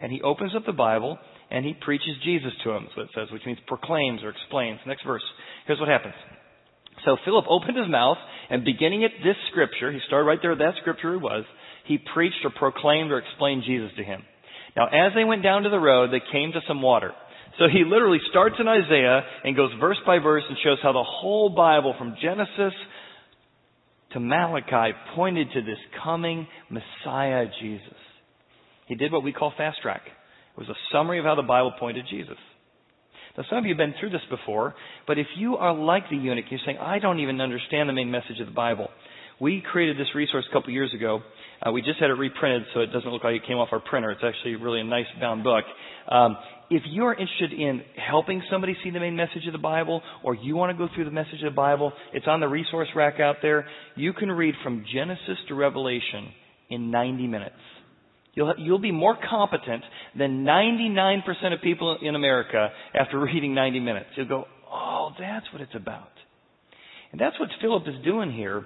[0.00, 1.18] And he opens up the Bible
[1.50, 4.80] and he preaches Jesus to him, so it says, which means proclaims or explains.
[4.86, 5.22] Next verse.
[5.66, 6.14] Here's what happens.
[7.04, 8.18] So Philip opened his mouth
[8.50, 11.44] and beginning at this scripture, he started right there at that scripture was,
[11.86, 14.22] he preached or proclaimed or explained Jesus to him.
[14.76, 17.12] Now as they went down to the road, they came to some water.
[17.58, 21.04] So he literally starts in Isaiah and goes verse by verse and shows how the
[21.04, 22.72] whole Bible from Genesis
[24.12, 27.98] to Malachi pointed to this coming Messiah Jesus.
[28.86, 30.02] He did what we call fast track.
[30.06, 32.38] It was a summary of how the Bible pointed Jesus.
[33.38, 34.74] Now, some of you have been through this before,
[35.06, 38.10] but if you are like the eunuch, you're saying, I don't even understand the main
[38.10, 38.88] message of the Bible.
[39.40, 41.20] We created this resource a couple years ago.
[41.64, 43.78] Uh, we just had it reprinted so it doesn't look like it came off our
[43.78, 44.10] printer.
[44.10, 45.64] It's actually really a nice bound book.
[46.08, 46.36] Um,
[46.68, 50.56] if you're interested in helping somebody see the main message of the Bible, or you
[50.56, 53.36] want to go through the message of the Bible, it's on the resource rack out
[53.40, 53.66] there.
[53.94, 56.32] You can read from Genesis to Revelation
[56.70, 57.54] in 90 minutes.
[58.38, 59.82] You'll, you'll be more competent
[60.16, 64.06] than 99% of people in America after reading 90 minutes.
[64.14, 66.12] You'll go, oh, that's what it's about.
[67.10, 68.64] And that's what Philip is doing here.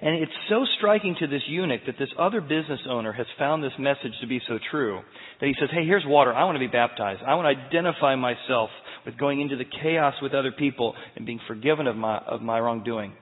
[0.00, 3.72] And it's so striking to this eunuch that this other business owner has found this
[3.78, 5.02] message to be so true
[5.38, 6.32] that he says, Hey, here's water.
[6.32, 7.20] I want to be baptized.
[7.26, 8.70] I want to identify myself
[9.04, 12.58] with going into the chaos with other people and being forgiven of my, of my
[12.58, 13.12] wrongdoing.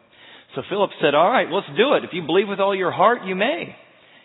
[0.54, 2.04] So Philip said, All right, let's do it.
[2.04, 3.74] If you believe with all your heart, you may.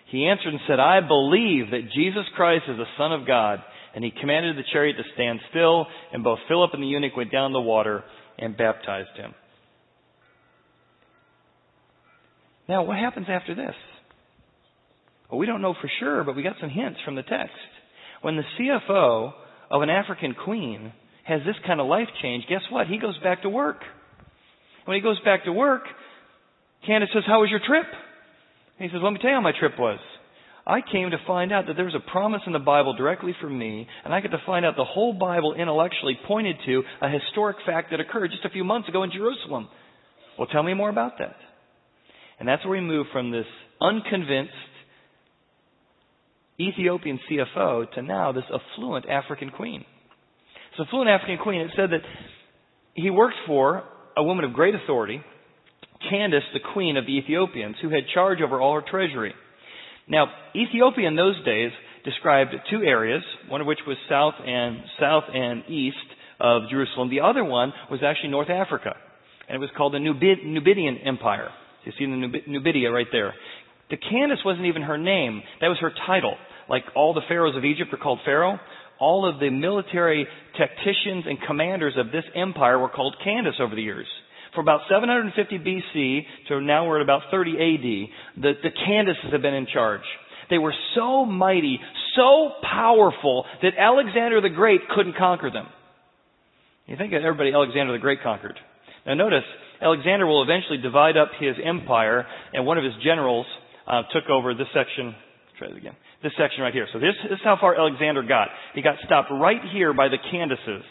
[0.08, 3.60] He answered and said, I believe that Jesus Christ is the Son of God.
[3.96, 7.32] And he commanded the chariot to stand still, and both Philip and the eunuch went
[7.32, 8.04] down the water
[8.38, 9.34] and baptized him.
[12.68, 13.76] Now, what happens after this?
[15.30, 17.56] Well, we don't know for sure, but we got some hints from the text.
[18.22, 19.34] When the CFO
[19.72, 20.92] of an African queen
[21.24, 22.88] has this kind of life change, guess what?
[22.88, 23.78] He goes back to work.
[24.86, 25.84] When he goes back to work,
[26.86, 27.86] Candace says, How was your trip?
[28.78, 30.00] And he says, Let me tell you how my trip was.
[30.68, 33.48] I came to find out that there was a promise in the Bible directly for
[33.48, 37.58] me, and I got to find out the whole Bible intellectually pointed to a historic
[37.66, 39.68] fact that occurred just a few months ago in Jerusalem.
[40.40, 41.36] Well, tell me more about that.
[42.40, 43.46] And that's where we move from this
[43.80, 44.52] unconvinced
[46.60, 49.86] Ethiopian CFO to now this affluent African queen.
[50.72, 52.02] This affluent African queen, it said that
[52.96, 53.84] he worked for
[54.18, 55.22] a woman of great authority,
[56.10, 59.34] Candace, the queen of the Ethiopians, who had charge over all her treasury.
[60.08, 61.72] Now, Ethiopia in those days
[62.04, 65.98] described two areas, one of which was south and south and east
[66.40, 67.10] of Jerusalem.
[67.10, 68.96] The other one was actually North Africa,
[69.50, 71.50] and it was called the Nubid- Nubidian Empire.
[71.86, 73.34] You see the Nubidia right there.
[73.90, 75.44] The Candace wasn't even her name.
[75.62, 76.36] That was her title.
[76.68, 78.60] Like all the pharaohs of Egypt are called Pharaoh.
[79.00, 80.26] All of the military
[80.58, 84.08] tacticians and commanders of this empire were called Candace over the years.
[84.56, 89.42] For about 750 BC to now we're at about 30 AD, the, the Candaces have
[89.42, 90.02] been in charge.
[90.50, 91.80] They were so mighty,
[92.16, 95.68] so powerful that Alexander the Great couldn't conquer them.
[96.86, 98.58] You think of everybody Alexander the Great conquered.
[99.06, 99.44] Now notice,
[99.82, 103.46] Alexander will eventually divide up his empire, and one of his generals
[103.88, 105.16] uh, took over this section.
[105.60, 105.96] Try it again.
[106.24, 106.88] This section right here.
[106.94, 108.50] So this, this is how far Alexander got.
[108.74, 110.84] He got stopped right here by the Candaces.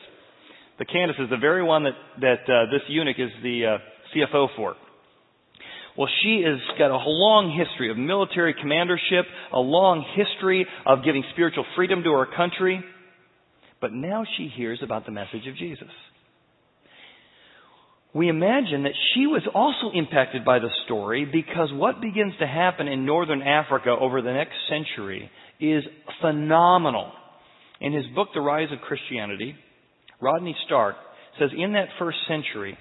[0.78, 3.78] The Candace is the very one that, that uh, this eunuch is the uh,
[4.14, 4.74] CFO for.
[5.96, 11.22] Well, she has got a long history of military commandership, a long history of giving
[11.32, 12.82] spiritual freedom to her country.
[13.80, 15.90] But now she hears about the message of Jesus
[18.14, 22.86] we imagine that she was also impacted by the story because what begins to happen
[22.86, 25.28] in northern Africa over the next century
[25.60, 25.82] is
[26.20, 27.10] phenomenal.
[27.80, 29.56] In his book, The Rise of Christianity,
[30.24, 30.96] Rodney Stark
[31.38, 32.78] says in that first century,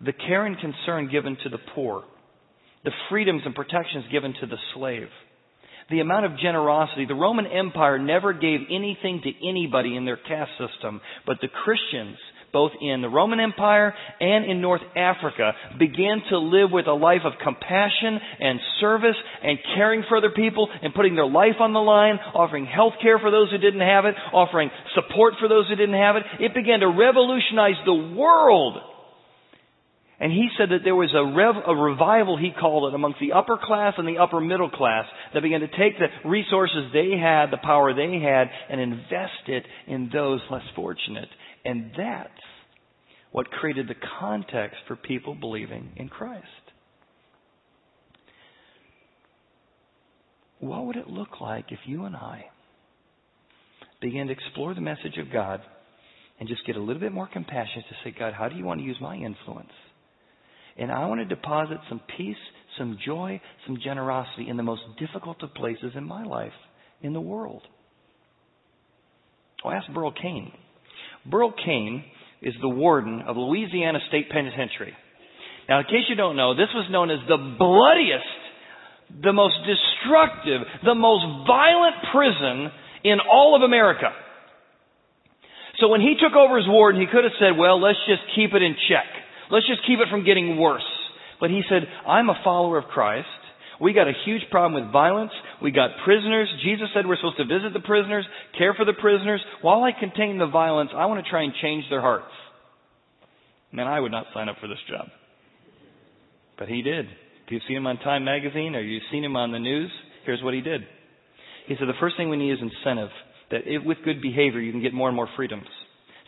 [0.00, 2.04] the care and concern given to the poor,
[2.84, 5.08] the freedoms and protections given to the slave,
[5.90, 7.04] the amount of generosity.
[7.04, 12.16] The Roman Empire never gave anything to anybody in their caste system, but the Christians
[12.52, 17.22] both in the Roman Empire and in North Africa, began to live with a life
[17.24, 21.78] of compassion and service and caring for other people and putting their life on the
[21.78, 25.76] line, offering health care for those who didn't have it, offering support for those who
[25.76, 26.22] didn't have it.
[26.40, 28.78] It began to revolutionize the world.
[30.20, 33.32] And he said that there was a, rev, a revival, he called it, amongst the
[33.32, 37.52] upper class and the upper middle class that began to take the resources they had,
[37.52, 41.28] the power they had, and invest it in those less fortunate.
[41.68, 42.30] And that's
[43.30, 46.46] what created the context for people believing in Christ.
[50.60, 52.46] What would it look like if you and I
[54.00, 55.60] began to explore the message of God
[56.40, 58.80] and just get a little bit more compassionate to say, God, how do you want
[58.80, 59.68] to use my influence?
[60.78, 62.36] And I want to deposit some peace,
[62.78, 66.52] some joy, some generosity in the most difficult of places in my life,
[67.02, 67.62] in the world.
[69.62, 70.50] I'll ask Burl Cain.
[71.30, 72.04] Burl Cain
[72.42, 74.94] is the warden of Louisiana State Penitentiary.
[75.68, 80.62] Now, in case you don't know, this was known as the bloodiest, the most destructive,
[80.84, 82.72] the most violent prison
[83.04, 84.08] in all of America.
[85.80, 88.54] So when he took over as warden, he could have said, well, let's just keep
[88.54, 89.06] it in check.
[89.50, 90.86] Let's just keep it from getting worse.
[91.40, 93.28] But he said, I'm a follower of Christ.
[93.80, 95.30] We got a huge problem with violence.
[95.62, 96.48] We got prisoners.
[96.64, 98.24] Jesus said we're supposed to visit the prisoners,
[98.56, 99.40] care for the prisoners.
[99.62, 102.30] While I contain the violence, I want to try and change their hearts.
[103.72, 105.08] Man, I would not sign up for this job.
[106.58, 107.06] But he did.
[107.06, 109.90] If you've seen him on Time Magazine or you've seen him on the news,
[110.24, 110.82] here's what he did.
[111.66, 113.10] He said the first thing we need is incentive.
[113.50, 115.66] That if, with good behavior, you can get more and more freedoms.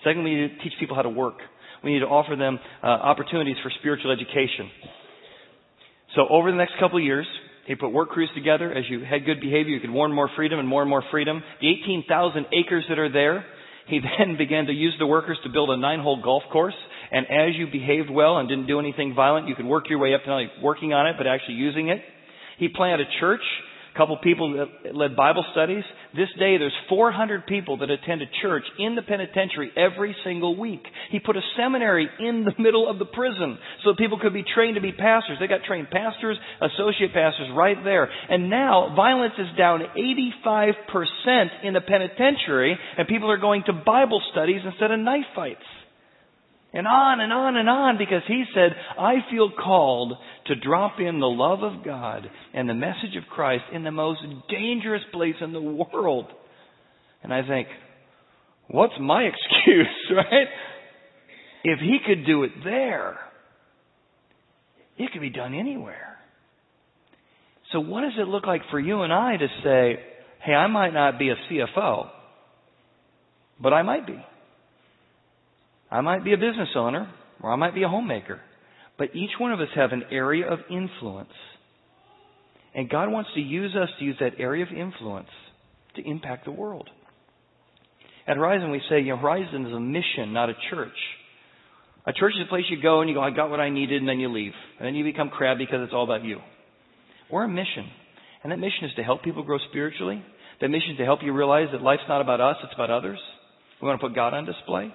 [0.04, 1.36] Second, we need to teach people how to work.
[1.84, 4.70] We need to offer them uh, opportunities for spiritual education.
[6.16, 7.26] So over the next couple of years,
[7.70, 8.72] he put work crews together.
[8.72, 11.40] As you had good behavior, you could warn more freedom and more and more freedom.
[11.60, 13.44] The 18,000 acres that are there,
[13.86, 16.74] he then began to use the workers to build a nine-hole golf course.
[17.12, 20.14] And as you behaved well and didn't do anything violent, you could work your way
[20.14, 22.00] up to not only working on it, but actually using it.
[22.58, 23.40] He planted a church
[24.00, 25.84] couple people that led Bible studies.
[26.16, 30.80] This day there's 400 people that attend a church in the penitentiary every single week.
[31.10, 34.76] He put a seminary in the middle of the prison so people could be trained
[34.76, 35.36] to be pastors.
[35.38, 38.08] They got trained pastors, associate pastors right there.
[38.30, 44.22] And now violence is down 85% in the penitentiary and people are going to Bible
[44.32, 45.60] studies instead of knife fights.
[46.72, 50.12] And on and on and on because he said, I feel called
[50.46, 54.20] to drop in the love of God and the message of Christ in the most
[54.48, 56.26] dangerous place in the world.
[57.24, 57.66] And I think,
[58.68, 60.46] what's my excuse, right?
[61.64, 63.18] If he could do it there,
[64.96, 66.18] it could be done anywhere.
[67.72, 70.00] So what does it look like for you and I to say,
[70.44, 72.10] hey, I might not be a CFO,
[73.60, 74.24] but I might be.
[75.90, 78.40] I might be a business owner, or I might be a homemaker.
[78.98, 81.32] But each one of us have an area of influence.
[82.74, 85.28] And God wants to use us to use that area of influence
[85.96, 86.88] to impact the world.
[88.26, 90.96] At Horizon, we say, you know, Horizon is a mission, not a church.
[92.06, 94.00] A church is a place you go and you go, I got what I needed,
[94.00, 94.52] and then you leave.
[94.78, 96.38] And then you become crabby because it's all about you.
[97.30, 97.88] We're a mission.
[98.42, 100.22] And that mission is to help people grow spiritually.
[100.60, 103.18] That mission is to help you realize that life's not about us, it's about others.
[103.80, 104.94] We want to put God on display.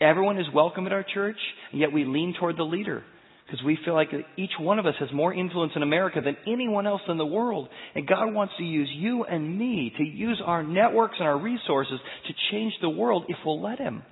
[0.00, 1.36] Everyone is welcome at our church,
[1.72, 3.02] and yet we lean toward the leader
[3.44, 4.08] because we feel like
[4.38, 7.68] each one of us has more influence in America than anyone else in the world.
[7.94, 11.98] And God wants to use you and me to use our networks and our resources
[12.28, 14.02] to change the world if we'll let Him.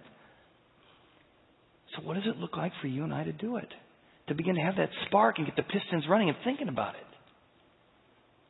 [1.97, 3.69] So, what does it look like for you and I to do it?
[4.29, 7.07] To begin to have that spark and get the pistons running and thinking about it.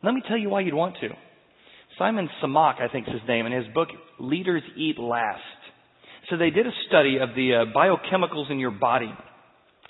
[0.03, 1.11] Let me tell you why you'd want to.
[1.99, 5.43] Simon Sinek, I think is his name, in his book, Leaders Eat Last
[6.31, 9.13] so they did a study of the uh, biochemicals in your body.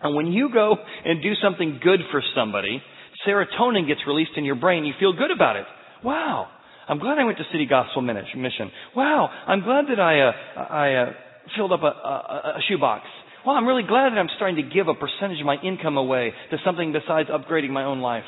[0.01, 2.81] And when you go and do something good for somebody,
[3.27, 4.85] serotonin gets released in your brain.
[4.85, 5.66] You feel good about it.
[6.05, 6.48] Wow.
[6.88, 8.70] I'm glad I went to City Gospel Mission.
[8.94, 9.29] Wow.
[9.46, 11.12] I'm glad that I, uh, I uh,
[11.57, 13.05] filled up a, a, a shoebox.
[13.44, 16.33] Well, I'm really glad that I'm starting to give a percentage of my income away
[16.51, 18.24] to something besides upgrading my own life.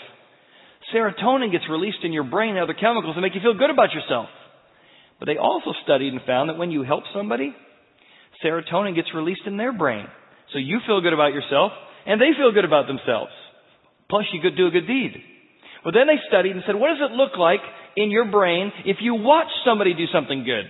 [0.95, 3.93] Serotonin gets released in your brain and other chemicals that make you feel good about
[3.93, 4.27] yourself.
[5.19, 7.55] But they also studied and found that when you help somebody,
[8.45, 10.07] serotonin gets released in their brain.
[10.53, 11.73] So you feel good about yourself,
[12.07, 13.33] and they feel good about themselves.
[14.09, 15.15] Plus, you could do a good deed.
[15.85, 17.61] Well, then they studied and said, what does it look like
[17.97, 20.67] in your brain if you watch somebody do something good?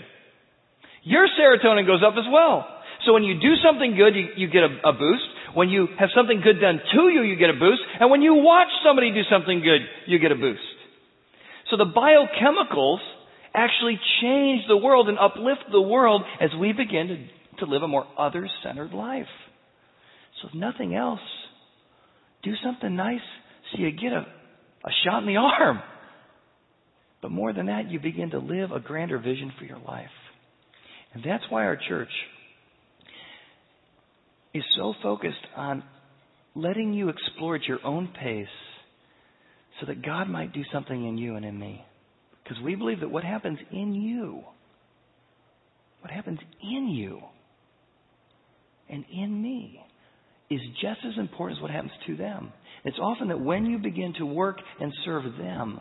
[1.02, 2.66] Your serotonin goes up as well.
[3.06, 5.24] So when you do something good, you, you get a, a boost.
[5.54, 7.80] When you have something good done to you, you get a boost.
[7.98, 10.60] And when you watch somebody do something good, you get a boost.
[11.70, 12.98] So the biochemicals
[13.54, 17.16] actually change the world and uplift the world as we begin to
[17.60, 19.26] to live a more other centered life.
[20.40, 21.20] So, if nothing else,
[22.42, 23.20] do something nice
[23.70, 24.26] so you get a,
[24.84, 25.80] a shot in the arm.
[27.22, 30.08] But more than that, you begin to live a grander vision for your life.
[31.12, 32.08] And that's why our church
[34.54, 35.82] is so focused on
[36.54, 38.46] letting you explore at your own pace
[39.80, 41.84] so that God might do something in you and in me.
[42.42, 44.42] Because we believe that what happens in you,
[46.00, 47.20] what happens in you,
[48.90, 49.80] and in me
[50.50, 52.52] is just as important as what happens to them.
[52.84, 55.80] It's often that when you begin to work and serve them,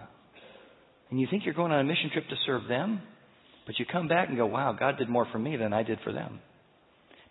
[1.10, 3.02] and you think you're going on a mission trip to serve them,
[3.66, 6.00] but you come back and go, wow, God did more for me than I did
[6.04, 6.40] for them.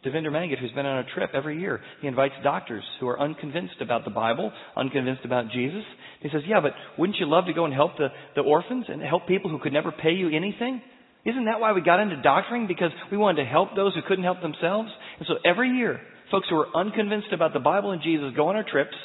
[0.04, 3.80] Devinder Mangat, who's been on a trip every year, he invites doctors who are unconvinced
[3.80, 5.82] about the Bible, unconvinced about Jesus.
[6.22, 9.02] He says, yeah, but wouldn't you love to go and help the, the orphans and
[9.02, 10.80] help people who could never pay you anything?
[11.24, 12.66] Isn't that why we got into doctoring?
[12.66, 14.90] Because we wanted to help those who couldn't help themselves?
[15.18, 16.00] And so every year,
[16.30, 18.96] folks who are unconvinced about the Bible and Jesus go on our trips.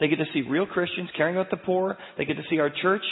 [0.00, 1.96] They get to see real Christians caring about the poor.
[2.18, 3.02] They get to see our church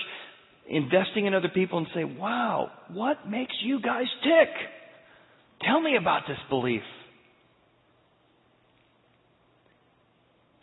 [0.68, 4.48] investing in other people and say, wow, what makes you guys tick?
[5.66, 6.82] Tell me about this belief.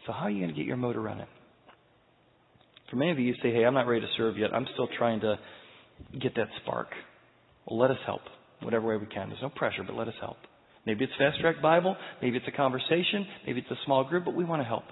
[0.05, 1.27] So how are you going to get your motor running?
[2.89, 4.53] For many of you, you say, hey, I'm not ready to serve yet.
[4.53, 5.37] I'm still trying to
[6.21, 6.87] get that spark.
[7.67, 8.21] Well, let us help,
[8.61, 9.29] whatever way we can.
[9.29, 10.37] There's no pressure, but let us help.
[10.85, 14.33] Maybe it's Fast Track Bible, maybe it's a conversation, maybe it's a small group, but
[14.33, 14.83] we want to help.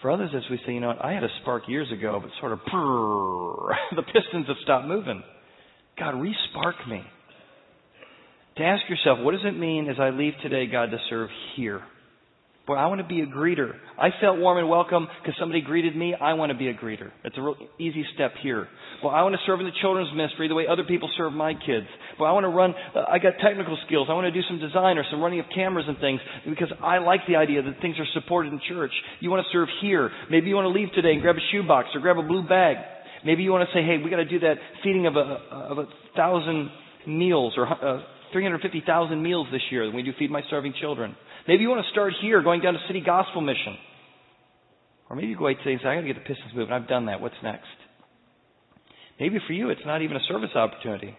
[0.00, 2.52] For others, as we say, you know, I had a spark years ago, but sort
[2.52, 5.22] of the pistons have stopped moving.
[5.98, 7.02] God, re-spark me.
[8.56, 11.82] To ask yourself, what does it mean as I leave today, God, to serve here?
[12.66, 13.72] Boy, I want to be a greeter.
[13.98, 16.14] I felt warm and welcome because somebody greeted me.
[16.14, 17.10] I want to be a greeter.
[17.24, 18.68] It's a real easy step here.
[19.02, 21.54] Well, I want to serve in the children's ministry the way other people serve my
[21.54, 21.86] kids.
[22.18, 24.08] Well, I want to run, uh, I got technical skills.
[24.10, 26.98] I want to do some design or some running of cameras and things because I
[26.98, 28.92] like the idea that things are supported in church.
[29.20, 30.10] You want to serve here.
[30.30, 32.76] Maybe you want to leave today and grab a shoebox or grab a blue bag.
[33.24, 35.78] Maybe you want to say, hey, we got to do that feeding of a, of
[35.78, 36.70] a thousand
[37.06, 38.02] meals or uh,
[38.32, 41.16] 350,000 meals this year when we do Feed My Starving Children.
[41.48, 43.76] Maybe you want to start here, going down to City Gospel Mission.
[45.08, 46.72] Or maybe you go away today and say, I got to get the Pistons moving.
[46.72, 47.20] I've done that.
[47.20, 47.66] What's next?
[49.18, 51.16] Maybe for you, it's not even a service opportunity.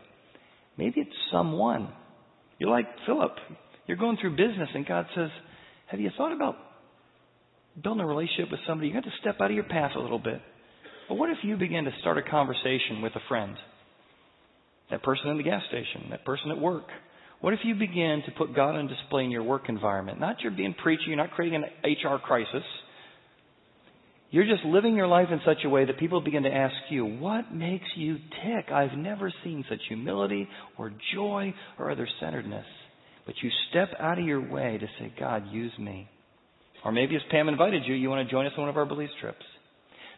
[0.78, 1.92] Maybe it's someone.
[2.58, 3.34] You're like Philip.
[3.86, 5.30] You're going through business, and God says,
[5.88, 6.56] Have you thought about
[7.82, 8.88] building a relationship with somebody?
[8.88, 10.42] You got to step out of your path a little bit.
[11.10, 13.56] But what if you begin to start a conversation with a friend?
[14.92, 16.86] That person in the gas station, that person at work,
[17.40, 20.20] what if you begin to put God on display in your work environment?
[20.20, 22.64] Not you're being preachy, you're not creating an HR crisis.
[24.30, 27.06] You're just living your life in such a way that people begin to ask you,
[27.06, 28.72] what makes you tick?
[28.72, 32.66] I've never seen such humility or joy or other centeredness.
[33.26, 36.08] But you step out of your way to say, God, use me.
[36.86, 38.86] Or maybe as Pam invited you, you want to join us on one of our
[38.86, 39.44] belief trips.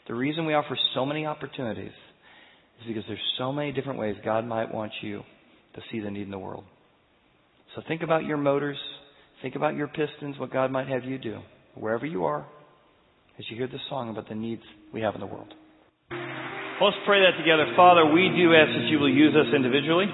[0.08, 1.92] The reason we offer so many opportunities
[2.82, 5.22] is because there's so many different ways God might want you
[5.76, 6.64] to see the need in the world.
[7.76, 8.78] So think about your motors.
[9.42, 11.40] Think about your pistons, what God might have you do,
[11.76, 12.46] wherever you are,
[13.38, 14.62] as you hear this song about the needs
[14.94, 15.54] we have in the world.
[16.12, 17.68] Let's pray that together.
[17.76, 20.06] Father, we do ask that you will use us individually.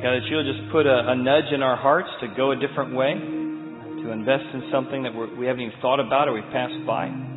[0.00, 2.96] God, that you'll just put a, a nudge in our hearts to go a different
[2.96, 6.86] way, to invest in something that we have not even thought about or we've passed
[6.86, 7.29] by.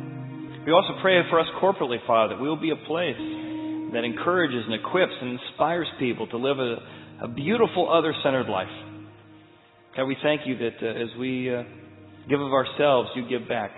[0.66, 3.20] We also pray for us corporately, Father, that we will be a place
[3.92, 8.72] that encourages and equips and inspires people to live a, a beautiful other centered life.
[9.94, 11.64] God, we thank you that uh, as we uh,
[12.30, 13.72] give of ourselves, you give back.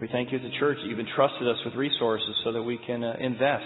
[0.00, 2.76] We thank you as a church that you've entrusted us with resources so that we
[2.84, 3.64] can uh, invest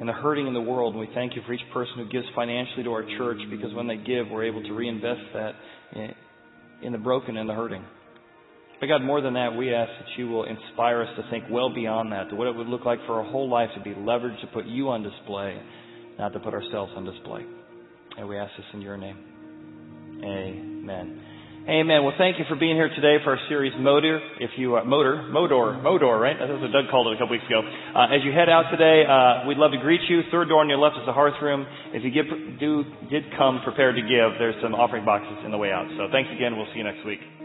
[0.00, 0.94] in the hurting in the world.
[0.94, 3.88] And we thank you for each person who gives financially to our church because when
[3.88, 5.52] they give, we're able to reinvest that
[5.96, 6.14] in,
[6.84, 7.84] in the broken and the hurting.
[8.80, 11.72] But God, more than that, we ask that you will inspire us to think well
[11.72, 14.40] beyond that, to what it would look like for our whole life to be leveraged
[14.40, 15.60] to put you on display
[16.20, 17.44] not to put ourselves on display.
[18.18, 19.16] And we ask this in your name.
[20.22, 21.22] Amen.
[21.68, 22.04] Amen.
[22.04, 24.20] Well, thank you for being here today for our series Motor.
[24.40, 26.36] If you uh, Motor, Modor, Modor, right?
[26.38, 27.60] That's what Doug called it a couple weeks ago.
[27.60, 30.22] Uh, as you head out today, uh, we'd love to greet you.
[30.30, 31.66] Third door on your left is the hearth room.
[31.92, 32.24] If you get,
[32.58, 35.86] do did come prepared to give, there's some offering boxes in the way out.
[35.96, 36.56] So thanks again.
[36.56, 37.39] We'll see you next week.